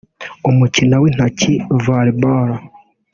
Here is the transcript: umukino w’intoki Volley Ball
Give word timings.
umukino 0.49 0.95
w’intoki 1.03 1.53
Volley 1.83 2.15
Ball 2.21 2.49